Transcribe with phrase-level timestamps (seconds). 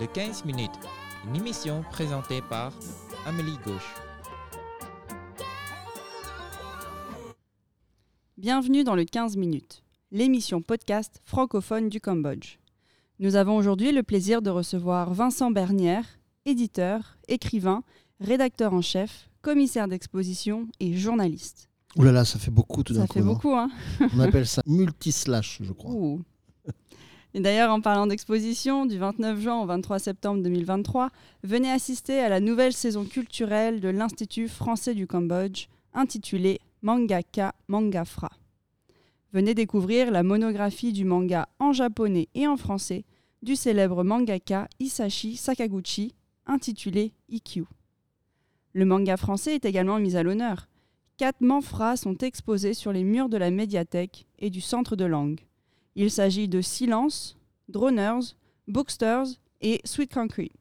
[0.00, 0.70] Le 15 minutes,
[1.26, 2.72] une émission présentée par
[3.26, 3.94] Amélie Gauche.
[8.36, 9.82] Bienvenue dans le 15 minutes,
[10.12, 12.58] l'émission podcast francophone du Cambodge.
[13.18, 16.04] Nous avons aujourd'hui le plaisir de recevoir Vincent Bernière,
[16.44, 17.82] éditeur, écrivain,
[18.20, 21.68] rédacteur en chef, commissaire d'exposition et journaliste.
[21.96, 23.14] Ouh là là, ça fait beaucoup tout d'un Ça coup.
[23.14, 23.70] fait non beaucoup, hein
[24.14, 25.92] On appelle ça multislash, je crois.
[25.92, 26.22] Ouh.
[27.36, 31.10] Et d'ailleurs, en parlant d'exposition, du 29 juin au 23 septembre 2023,
[31.42, 38.30] venez assister à la nouvelle saison culturelle de l'Institut français du Cambodge, intitulée Mangaka Mangafra.
[39.34, 43.04] Venez découvrir la monographie du manga en japonais et en français
[43.42, 46.14] du célèbre mangaka Isashi Sakaguchi,
[46.46, 47.64] intitulé IQ.
[48.72, 50.68] Le manga français est également mis à l'honneur.
[51.18, 55.42] Quatre manfras sont exposés sur les murs de la médiathèque et du centre de langue.
[55.96, 57.38] Il s'agit de Silence,
[57.70, 58.36] Droners,
[58.68, 59.26] Booksters
[59.62, 60.52] et Sweet Concrete.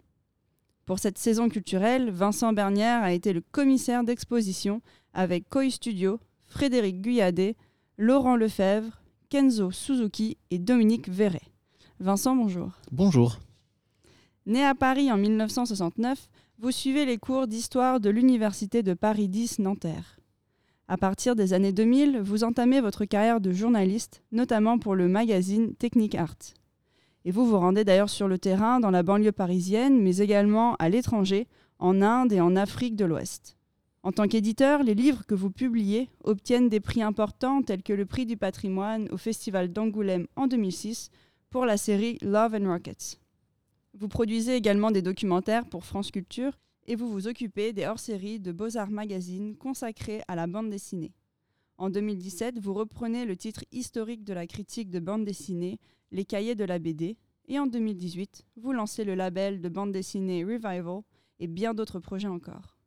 [0.86, 4.82] Pour cette saison culturelle, Vincent Bernière a été le commissaire d'exposition
[5.14, 7.58] avec Koi Studio, Frédéric Guyadé,
[7.98, 11.42] Laurent Lefebvre, Kenzo Suzuki et Dominique Verret.
[12.00, 12.72] Vincent, bonjour.
[12.94, 13.40] Bonjour.
[14.46, 19.60] Né à Paris en 1969, vous suivez les cours d'histoire de l'Université de Paris 10
[19.60, 20.18] Nanterre.
[20.88, 25.74] À partir des années 2000, vous entamez votre carrière de journaliste, notamment pour le magazine
[25.74, 26.38] Technique Art.
[27.26, 30.90] Et vous vous rendez d'ailleurs sur le terrain dans la banlieue parisienne, mais également à
[30.90, 31.48] l'étranger,
[31.80, 33.58] en Inde et en Afrique de l'Ouest.
[34.04, 38.06] En tant qu'éditeur, les livres que vous publiez obtiennent des prix importants tels que le
[38.06, 41.10] prix du patrimoine au Festival d'Angoulême en 2006
[41.50, 43.20] pour la série Love and Rockets.
[43.98, 48.52] Vous produisez également des documentaires pour France Culture et vous vous occupez des hors-séries de
[48.52, 51.14] Beaux-Arts Magazine consacrés à la bande dessinée.
[51.78, 55.80] En 2017, vous reprenez le titre historique de la critique de bande dessinée,
[56.12, 60.44] Les Cahiers de la BD, et en 2018, vous lancez le label de bande dessinée
[60.44, 61.02] Revival
[61.40, 62.78] et bien d'autres projets encore.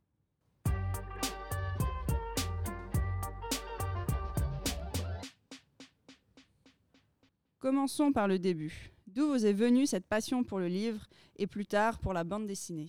[7.58, 8.92] Commençons par le début.
[9.08, 12.46] D'où vous est venue cette passion pour le livre et plus tard pour la bande
[12.46, 12.88] dessinée?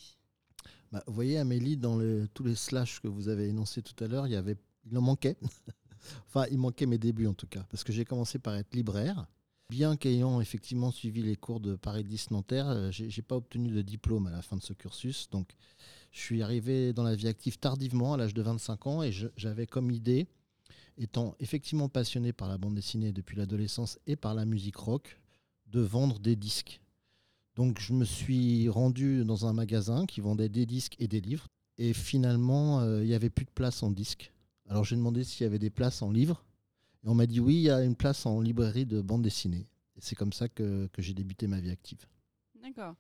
[0.92, 4.08] Bah, vous voyez, Amélie, dans le- tous les slash que vous avez énoncés tout à
[4.08, 4.56] l'heure, il,
[4.90, 5.38] il en manquait.
[6.28, 7.66] enfin, il manquait mes débuts en tout cas.
[7.70, 9.28] Parce que j'ai commencé par être libraire.
[9.70, 13.70] Bien qu'ayant effectivement suivi les cours de Paris 10 Nanterre, euh, j'ai j'ai pas obtenu
[13.70, 15.30] de diplôme à la fin de ce cursus.
[15.30, 15.56] Donc,
[16.12, 19.28] je suis arrivé dans la vie active tardivement, à l'âge de 25 ans, et je-
[19.38, 20.28] j'avais comme idée,
[20.98, 25.20] étant effectivement passionné par la bande dessinée depuis l'adolescence et par la musique rock,
[25.68, 26.82] de vendre des disques.
[27.60, 31.50] Donc je me suis rendu dans un magasin qui vendait des disques et des livres.
[31.78, 34.32] Et finalement, euh, il n'y avait plus de place en disques.
[34.70, 36.46] Alors j'ai demandé s'il y avait des places en livres.
[37.04, 39.68] Et on m'a dit oui, il y a une place en librairie de bande dessinée.
[39.98, 42.06] Et c'est comme ça que, j'ai débuté ma vie active.
[42.64, 42.96] D'accord.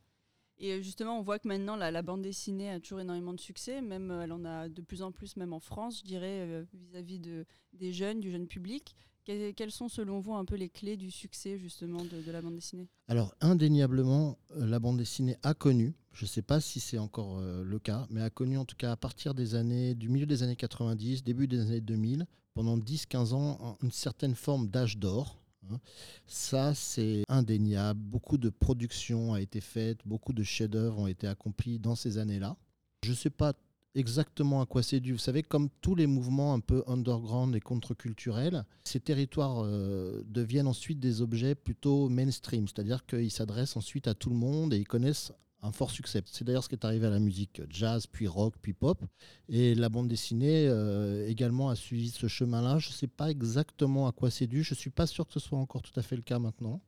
[0.57, 3.81] Et euh, justement, on voit que maintenant, la, bande dessinée a toujours énormément de succès.
[3.81, 7.19] Même, euh, elle en a de plus en plus, même en France, je dirais, vis-à-vis
[7.19, 8.93] de, des jeunes, du jeune public.
[9.29, 12.55] Que- quelles sont, selon vous, un peu les clés du succès, justement, de, la bande
[12.55, 12.87] dessinée?
[13.07, 17.37] Alors indéniablement, euh, la bande dessinée a connu, je ne sais pas si c'est encore
[17.37, 20.25] euh, le cas, mais a connu en tout cas à partir des années, du milieu
[20.25, 22.25] des années 90, début des années 2000,
[22.55, 25.39] pendant 10-15 ans, une certaine forme d'âge d'or.
[25.69, 25.79] hein.
[26.25, 27.99] Ça, c'est indéniable.
[27.99, 32.57] Beaucoup de production a été faite, beaucoup de chefs-d'œuvre ont été accomplis dans ces années-là.
[33.03, 33.53] Je ne sais pas
[33.95, 35.13] exactement à quoi c'est dû.
[35.13, 40.67] Vous savez, comme tous les mouvements un peu underground et contre-culturels, ces territoires euh, deviennent
[40.67, 44.87] ensuite des objets plutôt mainstream, c'est-à-dire qu'ils s'adressent ensuite à tout le monde et ils
[44.87, 46.21] connaissent un fort succès.
[46.25, 49.03] C'est d'ailleurs ce qui est arrivé à la musique jazz, puis rock, puis pop.
[49.49, 52.79] Et la bande dessinée euh, également a suivi ce chemin-là.
[52.79, 54.63] Je ne sais pas exactement à quoi c'est dû.
[54.63, 56.81] Je ne suis pas sûr que ce soit encore tout à fait le cas maintenant.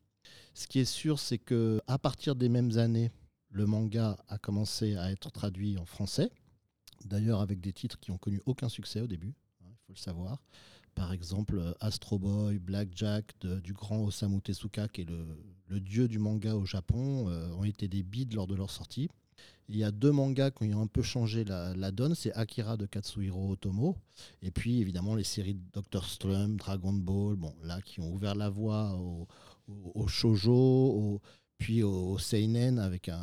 [0.54, 3.12] Ce qui est sûr, c'est que à partir des mêmes années,
[3.50, 6.32] le manga a commencé à être traduit en français.
[7.06, 10.00] D'ailleurs, avec des titres qui ont connu aucun succès au début, hein, il faut le
[10.00, 10.42] savoir.
[10.94, 13.34] Par exemple, euh, Astro Boy, Blackjack
[13.64, 17.88] du grand Osamu Tezuka, qui est le, dieu du manga au Japon, euh, ont été
[17.88, 19.10] des bides lors de leur sortie.
[19.70, 22.86] Il y a deux mangas qui ont un peu changé la, donne, c'est Akira de
[22.86, 23.96] Katsuhiro Otomo,
[24.42, 26.04] et puis évidemment les séries Dr.
[26.04, 29.28] Slump, Dragon Ball, là qui ont ouvert la voie au,
[29.70, 31.22] au, au shoujo, au-
[31.62, 33.22] puis au, seinen avec un,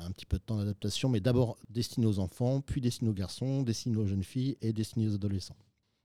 [0.00, 3.62] un petit peu de temps d'adaptation, mais d'abord destiné aux enfants, puis destiné aux garçons,
[3.62, 5.56] destiné aux jeunes filles et destiné aux adolescents.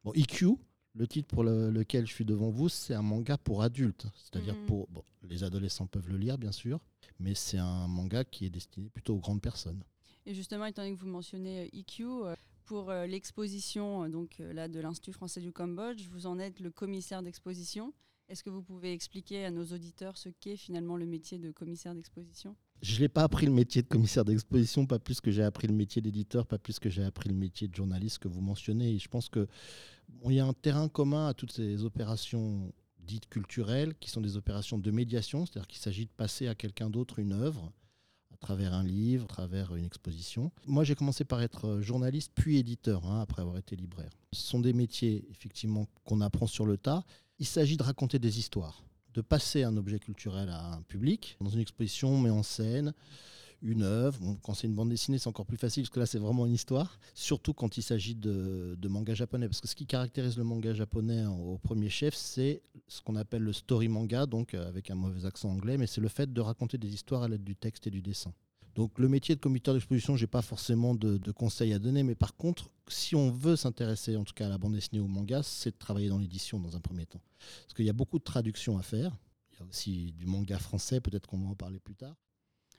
[0.03, 0.57] Bon, IQ,
[0.95, 4.55] le titre pour le- lequel je suis devant vous, c'est un manga pour adultes, c'est-à-dire
[4.55, 4.65] Mhm.
[4.65, 6.81] pour bon, les adolescents peuvent le lire bien sûr,
[7.17, 9.81] mais c'est un manga qui est destiné plutôt aux grandes personnes.
[10.25, 12.35] Et justement, étant donné que vous mentionnez euh, EQ, euh,
[12.65, 17.23] pour euh, l'exposition donc là de l'Institut français du Cambodge, vous en êtes le commissaire
[17.23, 17.93] d'exposition.
[18.29, 21.95] Est-ce que vous pouvez expliquer à nos auditeurs ce qu'est finalement le métier de commissaire
[21.95, 22.55] d'exposition?
[22.83, 25.73] Je n'ai pas appris le métier de commissaire d'exposition, pas plus que j'ai appris le
[25.73, 28.91] métier d'éditeur, pas plus que j'ai appris le métier de journaliste que vous mentionnez.
[28.93, 29.47] Et je pense qu'il
[30.27, 34.77] y a un terrain commun à toutes ces opérations dites culturelles, qui sont des opérations
[34.77, 37.73] de médiation, c'est-à-dire qu'il s'agit de passer à quelqu'un d'autre une œuvre
[38.31, 40.51] à travers un livre, à travers une exposition.
[40.67, 44.11] Moi, j'ai commencé par être journaliste, puis éditeur, hein, après avoir été libraire.
[44.33, 47.03] Ce sont des métiers, effectivement, qu'on apprend sur le tas.
[47.39, 48.83] Il s'agit de raconter des histoires
[49.13, 51.37] de passer un objet culturel à un public.
[51.41, 52.93] Dans une exposition, on met en scène
[53.61, 54.37] une œuvre.
[54.41, 56.53] quand c'est une bande dessinée, c'est encore plus facile parce que là, c'est vraiment une
[56.53, 56.97] histoire.
[57.13, 59.47] Surtout quand il s'agit de, manga japonais.
[59.47, 63.41] Parce que ce qui caractérise le manga japonais au premier chef, c'est ce qu'on appelle
[63.41, 66.41] le story manga, donc euh, avec un mauvais accent anglais, mais c'est le fait de
[66.41, 68.33] raconter des histoires à l'aide du texte et du dessin.
[68.79, 72.01] Donc le métier de commissaire d'exposition, je n'ai pas forcément de, de, conseils à donner,
[72.01, 75.03] mais par contre, si on veut s'intéresser en tout cas à la bande dessinée ou
[75.03, 77.19] au manga, c'est de travailler dans l'édition dans un premier temps.
[77.65, 79.17] Parce qu'il y a beaucoup de traductions à faire.
[79.51, 82.15] Il y a aussi du manga français, peut-être qu'on va en parler plus tard.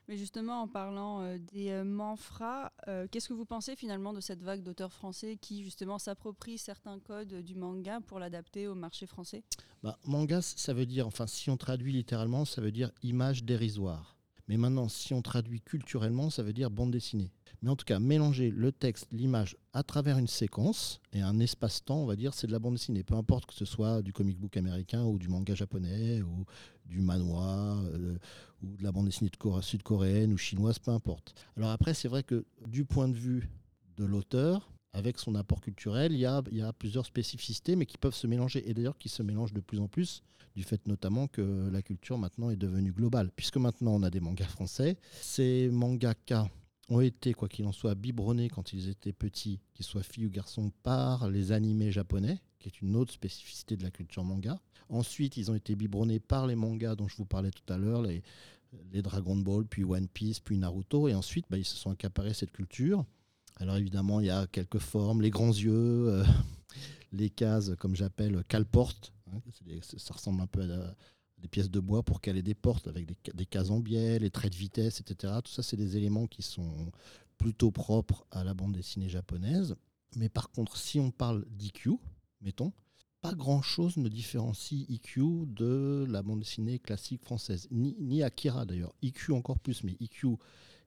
[0.08, 4.22] Mais justement, en parlant euh, des euh, manfras, euh, qu'est-ce que vous pensez finalement de
[4.22, 9.04] cette vague d'auteurs français qui justement s'approprient certains codes du manga pour l'adapter au marché
[9.04, 9.44] français?
[9.82, 14.16] Bah, Manga, ça veut dire, enfin si on traduit littéralement, ça veut dire image dérisoire.
[14.50, 17.30] Mais maintenant, si on traduit culturellement, ça veut dire bande dessinée.
[17.62, 22.02] Mais en tout cas, mélanger le texte, l'image à travers une séquence et un espace-temps,
[22.02, 23.04] on va dire, c'est de la bande dessinée.
[23.04, 26.44] Peu importe que ce soit du comic book américain ou du manga japonais ou
[26.84, 28.18] du manoir euh,
[28.64, 29.30] ou de la bande dessinée
[29.62, 31.32] sud-coréenne ou chinoise, peu importe.
[31.56, 33.48] Alors après, c'est vrai que du point de vue
[33.98, 38.26] de l'auteur, avec son apport culturel, il y, a, plusieurs spécificités, mais qui peuvent se
[38.26, 40.22] mélanger, et d'ailleurs qui se mélangent de plus en plus,
[40.56, 43.30] du fait notamment que la culture maintenant est devenue globale.
[43.34, 46.48] Puisque maintenant on a des mangas français, ces mangaka
[46.88, 50.30] ont été, quoi qu'il en soit, biberonnés quand ils étaient petits, qu'ils soient filles ou
[50.30, 54.60] garçons, par les animés japonais, qui est une autre spécificité de la culture manga.
[54.88, 58.02] Ensuite, ils ont été biberonnés par les mangas dont je vous parlais tout à l'heure,
[58.02, 58.22] les,
[59.02, 62.52] Dragon Ball, puis One Piece, puis Naruto, et ensuite, bah, ils se sont accaparés cette
[62.52, 63.04] culture.
[63.60, 66.24] Alors évidemment, il y a quelques formes, les grands yeux, euh,
[67.12, 69.12] les cases, comme j'appelle, cale-porte.
[69.30, 69.40] Hein,
[69.98, 70.94] ça ressemble un peu à,
[71.38, 74.52] des pièces de bois pour caler des portes avec des, cases en biais, les traits
[74.52, 75.34] de vitesse, etc.
[75.44, 76.90] Tout ça, c'est des éléments qui sont
[77.36, 79.76] plutôt propres à la bande dessinée japonaise.
[80.16, 81.92] Mais par contre, si on parle d'IQ,
[82.40, 82.72] mettons,
[83.20, 88.94] pas grand-chose ne différencie IQ de la bande dessinée classique française, ni, ni Akira d'ailleurs.
[89.02, 90.28] IQ encore plus, mais IQ,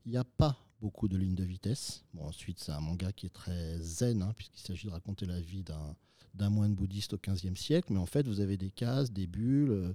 [0.05, 2.03] il n'y a pas beaucoup de lignes de vitesse.
[2.19, 5.63] Ensuite, c'est un manga qui est très zen, hein, puisqu'il s'agit de raconter la vie
[5.63, 7.93] d'un moine bouddhiste au XVe siècle.
[7.93, 9.93] Mais en fait, vous avez des cases, des bulles, euh,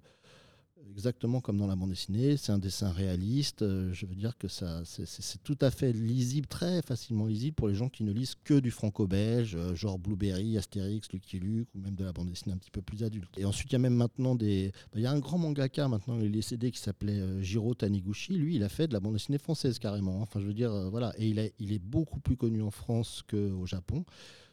[0.90, 2.36] exactement comme dans la bande dessinée.
[2.36, 3.62] C'est un dessin réaliste.
[3.62, 7.68] Euh, je veux dire que ça, c'est tout à fait lisible, très facilement lisible pour
[7.68, 11.80] les gens qui ne lisent que du franco-belge, euh, genre Blueberry, Astérix, Lucky Luke, ou
[11.80, 13.30] même de la bande dessinée un petit peu plus adulte.
[13.38, 14.72] Et ensuite, il y a même maintenant des.
[14.92, 18.34] Bah, il y a un grand mangaka maintenant, il est qui s'appelait euh, Jiro Taniguchi.
[18.34, 20.18] Lui, il a fait de la bande dessinée française carrément.
[20.18, 20.22] Hein.
[20.22, 21.12] Enfin, je veux dire, voilà.
[21.18, 24.04] Et il est beaucoup plus connu en France qu'au Japon.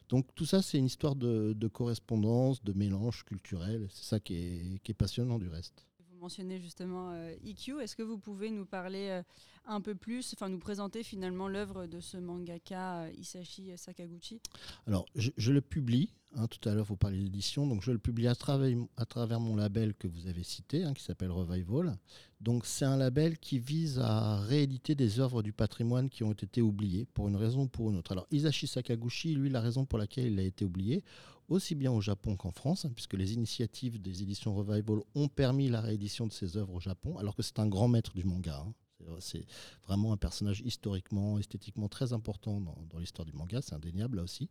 [0.08, 3.88] Donc tout ça, c'est une histoire de, correspondance, de mélange culturel.
[3.90, 5.86] C'est ça qui est passionnant du reste
[6.26, 7.12] mentionnez justement
[7.44, 7.74] IQ.
[7.74, 9.22] Euh, Est-ce que vous pouvez nous parler euh,
[9.64, 14.40] un peu plus, enfin nous présenter finalement l'œuvre de ce mangaka euh, Isashi Sakaguchi?
[14.88, 16.10] Alors, je, le publie.
[16.34, 17.64] Hein, tout à l'heure, vous parliez d'édition.
[17.68, 20.94] Donc, je le publie à travers, à travers mon label que vous avez cité, hein,
[20.94, 21.96] qui s'appelle Revival.
[22.40, 26.60] Donc, c'est un label qui vise à rééditer des œuvres du patrimoine qui ont été
[26.60, 28.12] oubliées pour une raison ou pour une autre.
[28.12, 31.04] Alors, Isashi Sakaguchi, lui, la raison pour laquelle il a été oublié,
[31.48, 35.68] aussi bien au Japon qu'en France, hein, puisque les initiatives des éditions Revival ont permis
[35.68, 38.64] la réédition de ses œuvres au Japon, alors que c'est un grand maître du manga.
[38.66, 38.74] Hein.
[39.20, 39.44] C'est
[39.86, 44.48] vraiment un personnage historiquement, esthétiquement très important dans, l'histoire du manga, c'est indéniable là aussi.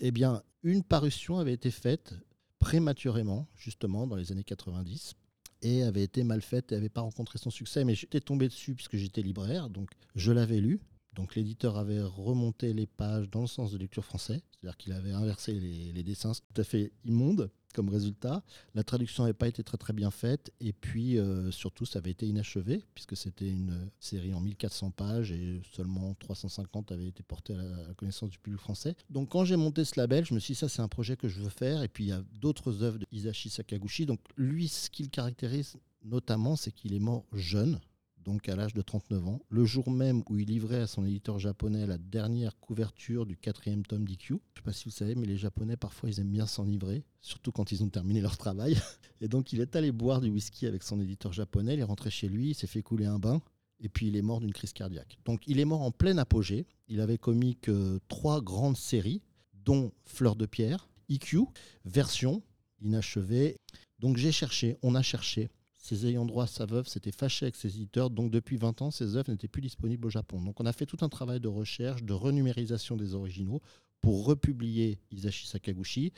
[0.00, 2.14] Eh bien, une parution avait été faite
[2.58, 5.14] prématurément, justement, dans les années 90,
[5.62, 7.84] et avait été mal faite et n'avait pas rencontré son succès.
[7.84, 10.80] Mais j'étais tombé dessus puisque j'étais libraire, donc je l'avais lu.
[11.14, 15.12] Donc l'éditeur avait remonté les pages dans le sens de lecture français, c'est-à-dire qu'il avait
[15.12, 18.42] inversé les, dessins, tout à fait immonde comme résultat.
[18.74, 22.10] La traduction n'avait pas été très très bien faite et puis euh, surtout ça avait
[22.10, 27.54] été inachevé puisque c'était une série en 1400 pages et seulement 350 avaient été portés
[27.54, 28.94] à la, connaissance du public français.
[29.10, 31.28] Donc quand j'ai monté ce label, je me suis dit ça c'est un projet que
[31.28, 34.06] je veux faire et puis il y a d'autres œuvres de Isashi Sakaguchi.
[34.06, 37.80] Donc lui ce qu'il caractérise notamment c'est qu'il est mort jeune
[38.24, 41.38] donc à l'âge de 39 ans, le jour même où il livrait à son éditeur
[41.38, 44.26] japonais la dernière couverture du quatrième tome d'IQ.
[44.28, 47.04] Je ne sais pas si vous savez, mais les Japonais, parfois, ils aiment bien s'enivrer,
[47.20, 48.76] surtout quand ils ont terminé leur travail.
[49.20, 52.10] Et donc, il est allé boire du whisky avec son éditeur japonais, il est rentré
[52.10, 53.40] chez lui, il s'est fait couler un bain,
[53.80, 55.18] et puis il est mort d'une crise cardiaque.
[55.24, 56.66] Donc, il est mort en plein apogée.
[56.88, 59.22] Il avait commis que trois grandes séries,
[59.64, 61.44] dont Fleur de pierre, IQ,
[61.84, 62.42] version
[62.80, 63.56] inachevée.
[63.98, 65.48] Donc, j'ai cherché, on a cherché
[65.88, 69.16] Ses ayants droit, sa veuve, s'étaient fâchés avec ses éditeurs, donc depuis 20 ans, ses
[69.16, 70.38] œuvres n'étaient plus disponibles au Japon.
[70.38, 73.62] Donc on a fait tout un travail de recherche, de renumérisation des originaux
[74.02, 76.12] pour republier Isashi Sakaguchi,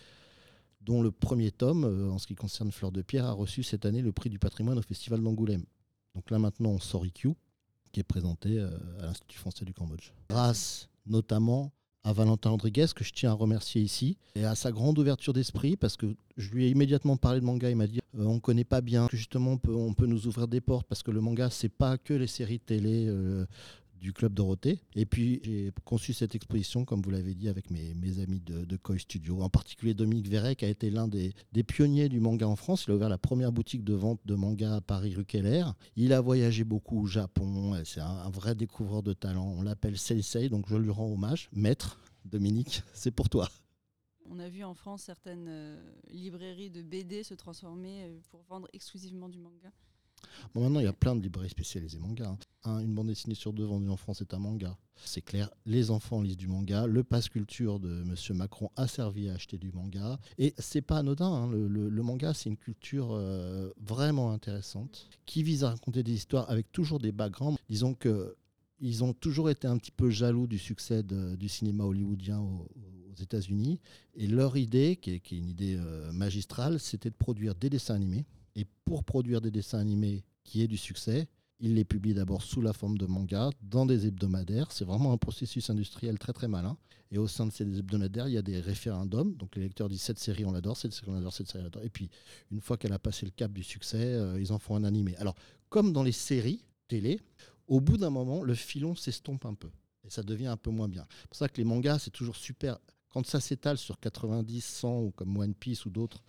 [0.81, 3.87] dont le premier tome, euh, en ce qui concerne Fleur de Pierre, a reçu cette
[3.87, 5.65] année le prix du patrimoine au Festival d'Angoulême.
[6.17, 7.37] Donc là maintenant, on sort IQ,
[7.93, 10.11] qui est présenté euh, à l'Institut français du Cambodge.
[10.31, 11.71] Grâce notamment
[12.05, 15.77] à Valentin Rodriguez, que je tiens à remercier ici, et à sa grande ouverture d'esprit,
[15.77, 18.41] parce que je lui ai immédiatement parlé de manga, il m'a dit euh, on ne
[18.41, 21.21] connaît pas bien, justement on peut, on peut, nous ouvrir des portes, parce que le
[21.21, 23.45] manga, c'est pas que les séries télé euh,
[24.01, 24.81] du Club Dorothée.
[24.95, 28.77] Et puis j'ai conçu cette exposition, comme vous l'avez dit, avec mes, amis de, de,
[28.77, 32.49] Koi Studio, en particulier Dominique Verret, qui a été l'un des, des, pionniers du manga
[32.49, 32.85] en France.
[32.87, 35.65] Il a ouvert la première boutique de vente de manga à Paris, rue Keller.
[35.97, 39.55] Il a voyagé beaucoup au Japon, c'est un, un, vrai découvreur de talent.
[39.57, 41.49] On l'appelle Sensei, donc je lui rends hommage.
[41.53, 43.49] Maître, Dominique, c'est pour toi.
[44.33, 48.69] On a vu en France certaines euh, librairies de BD se transformer euh, pour vendre
[48.73, 49.73] exclusivement du manga.
[50.55, 52.29] Bon, maintenant, il y a plein de librairies spécialisées manga.
[52.29, 52.39] Hein.
[52.65, 54.77] Un, une bande dessinée sur deux vendue en France est un manga.
[55.05, 56.87] C'est clair, les enfants lisent du manga.
[56.87, 58.37] Le pass culture de M.
[58.37, 60.19] Macron a servi à acheter du manga.
[60.39, 61.27] Et c'est pas anodin.
[61.27, 61.51] Hein.
[61.51, 66.71] Le, manga, c'est une culture euh, vraiment intéressante qui vise à raconter des histoires avec
[66.73, 67.59] toujours des backgrounds.
[67.69, 68.37] Disons que
[68.81, 72.67] ils ont toujours été un petit peu jaloux du succès du cinéma hollywoodien aux,
[73.21, 73.81] États-Unis.
[74.15, 77.69] Et leur idée, qui est, qui est une idée euh, magistrale, c'était de produire des
[77.69, 78.25] dessins animés.
[78.57, 81.29] Et pour produire des dessins animés qui aient du succès,
[81.61, 84.73] ils les publient d'abord sous la forme de manga, dans des hebdomadaires.
[84.73, 86.77] C'est vraiment un processus industriel très très malin.
[87.13, 89.35] Et au sein de ces hebdomadaires, il y a des référendums.
[89.37, 91.65] Donc les lecteurs disent cette série on l'adore, cette série on l'adore, cette série on
[91.65, 91.85] l'adore.
[91.85, 92.09] Et puis
[92.51, 95.17] une fois qu'elle a passé le cap du succès, euh, ils en font un animé.
[95.17, 95.35] Alors
[95.69, 97.21] comme dans les séries télé,
[97.67, 99.71] au bout d'un moment, le filon s'estompe un peu
[100.05, 101.07] et ça devient un peu moins bien.
[101.21, 102.79] C'est pour ça que les mangas, c'est toujours super.
[103.11, 106.23] Quand ça s'étale sur 90, 100 ou comme One Piece ou d'autres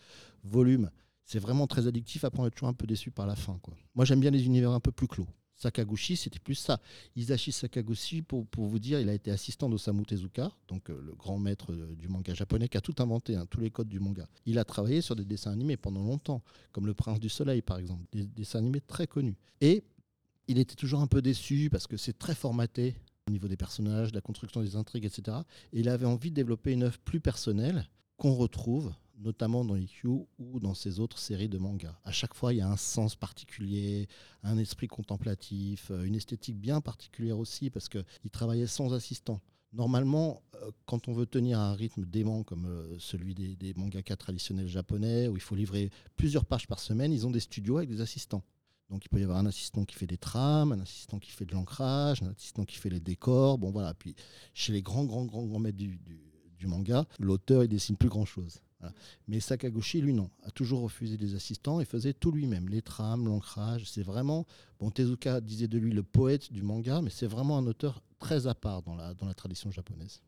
[0.43, 0.89] volumes,
[1.25, 2.23] c'est vraiment très addictif.
[2.23, 3.57] Après, on est toujours un peu déçu par la fin.
[3.61, 3.75] Quoi.
[3.95, 5.27] Moi, j'aime bien les univers un peu plus clos.
[5.55, 6.79] Sakaguchi, c'était plus ça.
[7.15, 11.13] Isashi Sakaguchi, pour, pour, vous dire, il a été assistant d'Osamu Tezuka, donc euh, le
[11.13, 13.99] grand maître euh, du manga japonais, qui a tout inventé, hein, tous les codes du
[13.99, 14.27] manga.
[14.47, 17.77] Il a travaillé sur des dessins animés pendant longtemps, comme Le Prince du Soleil, par
[17.77, 19.35] exemple, des, des dessins animés très connus.
[19.59, 19.83] Et
[20.47, 22.95] il était toujours un peu déçu parce que c'est très formaté
[23.27, 25.37] au niveau des personnages, de la construction des intrigues, etc.
[25.73, 27.87] Et il avait envie de développer une œuvre plus personnelle
[28.17, 30.07] qu'on retrouve notamment dans IQ
[30.39, 31.97] ou dans ses autres séries de mangas.
[32.03, 34.07] À chaque fois, il y a un sens particulier,
[34.43, 39.41] un esprit contemplatif, euh, une esthétique bien particulière aussi, parce qu'il travaillait sans assistant.
[39.73, 43.73] Normalement, euh, quand on veut tenir un rythme dément comme euh, celui des, des
[44.17, 47.89] traditionnels japonais, où il faut livrer plusieurs pages par semaine, ils ont des studios avec
[47.89, 48.43] des assistants.
[48.91, 51.45] Donc il peut y avoir un assistant qui fait des trames, un assistant qui fait
[51.45, 53.57] de l'ancrage, un assistant qui fait les décors.
[53.57, 53.93] Bon voilà.
[53.93, 54.15] Puis
[54.53, 55.97] chez les grands, grands, grands, grands maîtres du,
[56.59, 58.59] du, manga, l'auteur il dessine plus grand chose.
[58.81, 58.95] Voilà.
[59.27, 63.27] Mais Sakaguchi, lui, non, a toujours refusé des assistants et faisait tout lui-même, les trames,
[63.27, 63.89] l'ancrage.
[63.89, 64.45] C'est vraiment,
[64.79, 68.47] bon, Tezuka disait de lui le poète du manga, mais c'est vraiment un auteur très
[68.47, 70.21] à part dans la, dans la tradition japonaise.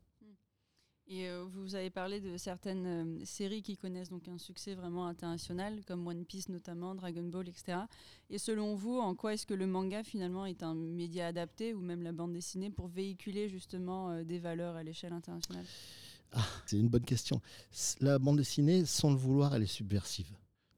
[1.06, 5.06] Et euh, vous avez parlé de certaines euh, séries qui connaissent donc un succès vraiment
[5.06, 7.78] international, comme One Piece notamment, Dragon Ball, etc.
[8.30, 11.80] Et selon vous, en quoi est-ce que le manga finalement est un média adapté, ou
[11.80, 15.66] même la bande dessinée, pour véhiculer justement euh, des valeurs à l'échelle internationale?
[16.34, 17.40] Ah, C'est une bonne question.
[18.00, 20.30] La bande dessinée, sans le vouloir, elle est subversive.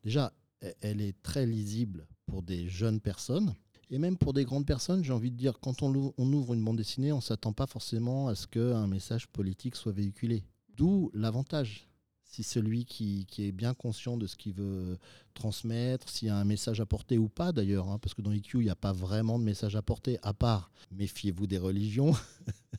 [0.04, 0.32] Déjà,
[0.80, 3.54] elle est très lisible pour des jeunes personnes.
[3.90, 6.76] Et même pour des grandes personnes, j'ai envie de dire, quand on, ouvre une bande
[6.76, 10.42] dessinée, on ne s'attend pas forcément à ce qu'un message politique soit véhiculé.
[10.76, 11.88] D'où l'avantage.
[12.25, 14.98] Si celui qui, qui, est bien conscient de ce qu'il veut
[15.32, 18.32] transmettre, s'il y a un message à porter ou pas d'ailleurs, hein, parce que dans
[18.32, 22.12] IQ, il n'y a pas vraiment de message à porter, à part méfiez-vous des religions.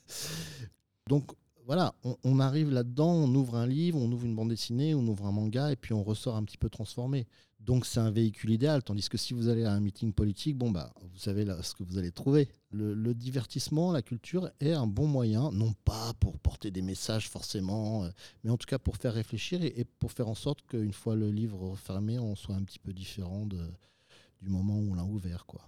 [1.08, 1.32] Donc
[1.68, 1.94] voilà,
[2.24, 5.34] on, arrive là-dedans, on ouvre un livre, on ouvre une bande dessinée, on ouvre un
[5.34, 7.28] manga, et puis on ressort un petit peu transformé.
[7.60, 10.72] Donc c'est un véhicule idéal, tandis que si vous allez à un meeting politique, bon
[10.72, 12.48] bah vous savez là ce que vous allez trouver.
[12.72, 18.06] Le, divertissement, la culture est un bon moyen, non pas pour porter des messages forcément,
[18.06, 18.10] euh,
[18.46, 21.30] mais en tout cas pour faire réfléchir et, pour faire en sorte qu'une fois le
[21.32, 25.68] livre fermé, on soit un petit peu différent du moment où on l'a ouvert, quoi.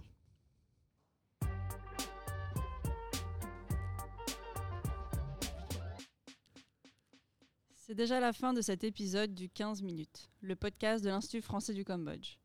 [7.90, 11.74] C'est déjà la fin de cet épisode du 15 minutes, le podcast de l'Institut français
[11.74, 12.36] du Cambodge.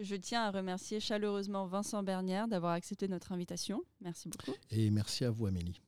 [0.00, 3.84] Je tiens à remercier chaleureusement Vincent Bernière d'avoir accepté notre invitation.
[4.00, 4.58] Merci beaucoup.
[4.68, 5.80] Et merci à vous, Amélie.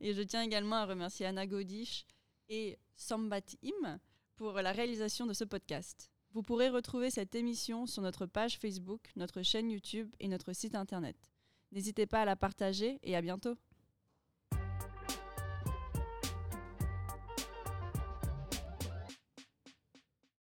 [0.00, 2.06] Et je tiens également à remercier Anna Godish
[2.48, 3.98] et Sambat Im
[4.36, 6.12] pour la réalisation de ce podcast.
[6.30, 10.76] Vous pourrez retrouver cette émission sur notre page Facebook, notre chaîne YouTube et notre site
[10.76, 11.16] internet.
[11.72, 13.56] N'hésitez pas à la partager et à bientôt.